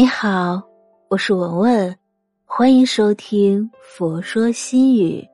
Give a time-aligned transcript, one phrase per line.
[0.00, 0.62] 你好，
[1.08, 1.98] 我是文文，
[2.44, 5.28] 欢迎收听《佛说心语》。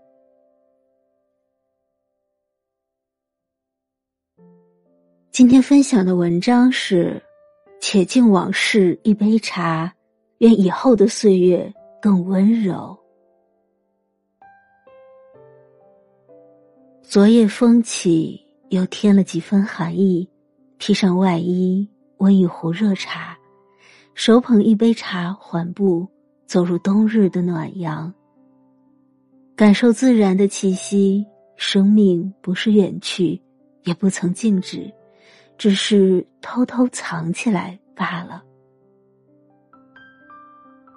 [5.30, 7.22] 今天分享的文章是：
[7.78, 9.92] 且敬往事一杯茶，
[10.38, 12.98] 愿以后的岁月更温柔。
[17.02, 20.26] 昨夜风起，又添了几分寒意，
[20.78, 21.86] 披上外衣，
[22.16, 23.38] 温一壶热茶。
[24.14, 26.08] 手捧一杯茶，缓步
[26.46, 28.12] 走入冬日的暖阳，
[29.56, 31.26] 感受自然的气息。
[31.56, 33.40] 生命不是远去，
[33.84, 34.92] 也不曾静止，
[35.56, 38.42] 只是偷偷藏起来罢了。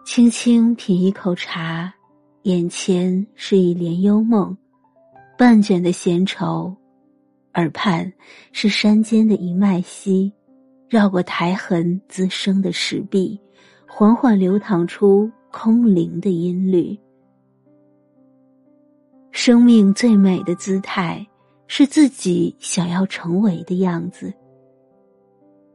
[0.03, 1.93] 轻轻品一口茶，
[2.41, 4.57] 眼前是一帘幽梦，
[5.37, 6.75] 半卷的闲愁，
[7.53, 8.11] 耳畔
[8.51, 10.33] 是山间的一脉溪。
[10.89, 13.37] 绕过苔痕滋生的石壁，
[13.85, 16.97] 缓缓流淌出空灵的音律。
[19.31, 21.27] 生命最美的姿态，
[21.67, 24.33] 是自己想要成为的样子。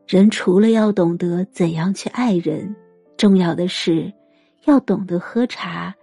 [0.07, 2.75] 人除了要懂得怎样去爱人，
[3.17, 4.13] 重要的是
[4.65, 5.95] 要懂得喝茶，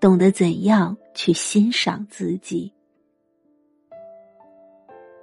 [0.00, 2.72] 懂得怎样去欣赏自己。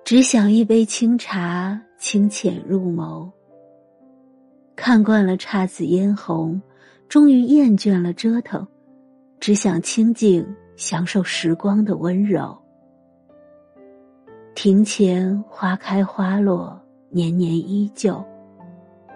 [0.04, 1.82] 只想一杯清茶。
[2.02, 3.30] 清浅入眸，
[4.76, 6.60] 看惯了姹紫嫣红，
[7.08, 8.68] 终于厌倦了折腾，
[9.40, 10.44] 只想清静
[10.76, 12.58] 享受时光的温柔。
[14.56, 18.16] 庭前花开花落，年年依旧；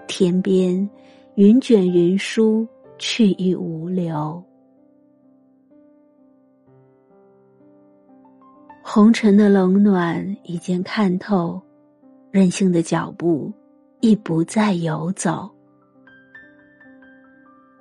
[0.06, 0.88] 天边
[1.34, 2.68] 云卷云舒，
[3.00, 4.42] 去亦无留。
[8.88, 11.60] 红尘的冷暖已经看透。
[12.30, 13.52] 任性的脚步，
[14.00, 15.50] 亦不再游走。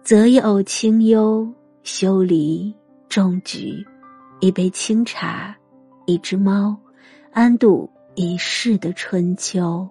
[0.02, 1.46] 择一偶清幽，
[1.82, 2.74] 修篱
[3.06, 3.84] 种菊，
[4.40, 5.54] 一杯清茶，
[6.06, 6.74] 一只猫，
[7.32, 9.86] 安度一世的春秋。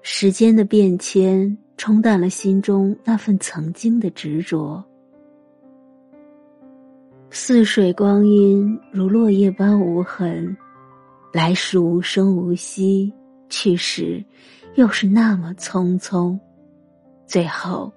[0.00, 4.82] 时间的变迁冲淡了心中那份曾经的执着。
[7.30, 10.56] 似水光阴如落叶般无痕。
[11.32, 13.12] 来时无声无息，
[13.48, 14.24] 去时
[14.74, 16.36] 又是那么匆匆，
[17.24, 17.92] 最后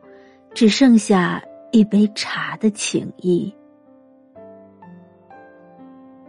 [0.54, 3.52] 只剩下一杯茶的情谊。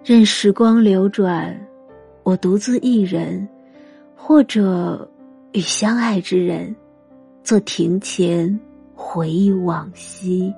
[0.03, 1.55] 任时光流转，
[2.23, 3.47] 我独自一人，
[4.17, 5.07] 或者
[5.53, 6.75] 与相爱之人，
[7.43, 8.59] 坐庭前
[8.95, 10.51] 回忆往昔。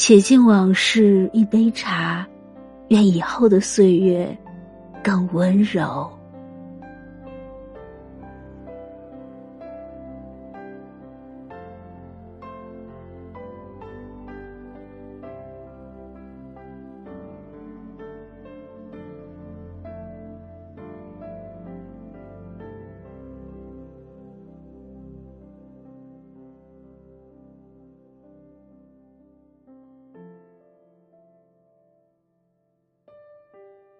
[0.00, 2.24] 且敬往事一杯茶。
[2.86, 4.38] 愿以后的岁月
[5.02, 6.08] 更温柔。